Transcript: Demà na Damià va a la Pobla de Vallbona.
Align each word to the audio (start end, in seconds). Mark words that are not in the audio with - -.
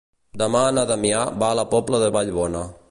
Demà 0.41 0.61
na 0.77 0.85
Damià 0.93 1.21
va 1.45 1.51
a 1.51 1.59
la 1.61 1.69
Pobla 1.77 2.03
de 2.07 2.13
Vallbona. 2.19 2.69